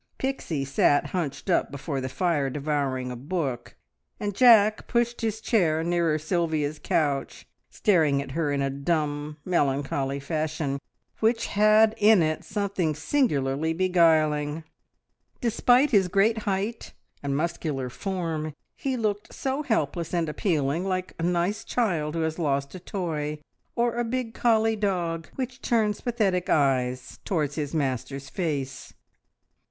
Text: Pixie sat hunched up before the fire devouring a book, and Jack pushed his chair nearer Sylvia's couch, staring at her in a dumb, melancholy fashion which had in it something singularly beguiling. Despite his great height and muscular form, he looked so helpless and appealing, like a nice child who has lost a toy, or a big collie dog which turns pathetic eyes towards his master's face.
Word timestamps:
Pixie 0.17 0.65
sat 0.65 1.11
hunched 1.13 1.47
up 1.47 1.69
before 1.69 2.01
the 2.01 2.09
fire 2.09 2.49
devouring 2.49 3.11
a 3.11 3.15
book, 3.15 3.75
and 4.19 4.33
Jack 4.33 4.87
pushed 4.87 5.21
his 5.21 5.39
chair 5.39 5.83
nearer 5.83 6.17
Sylvia's 6.17 6.79
couch, 6.79 7.45
staring 7.69 8.19
at 8.19 8.31
her 8.31 8.51
in 8.51 8.63
a 8.63 8.71
dumb, 8.71 9.37
melancholy 9.45 10.19
fashion 10.19 10.79
which 11.19 11.45
had 11.45 11.93
in 11.99 12.23
it 12.23 12.43
something 12.43 12.95
singularly 12.95 13.73
beguiling. 13.73 14.63
Despite 15.39 15.91
his 15.91 16.07
great 16.07 16.39
height 16.49 16.93
and 17.21 17.37
muscular 17.37 17.87
form, 17.91 18.55
he 18.75 18.97
looked 18.97 19.31
so 19.31 19.61
helpless 19.61 20.15
and 20.15 20.27
appealing, 20.27 20.83
like 20.83 21.13
a 21.19 21.23
nice 21.23 21.63
child 21.63 22.15
who 22.15 22.21
has 22.21 22.39
lost 22.39 22.73
a 22.73 22.79
toy, 22.79 23.37
or 23.75 23.93
a 23.93 24.03
big 24.03 24.33
collie 24.33 24.75
dog 24.75 25.27
which 25.35 25.61
turns 25.61 26.01
pathetic 26.01 26.49
eyes 26.49 27.19
towards 27.23 27.53
his 27.53 27.75
master's 27.75 28.31
face. 28.31 28.95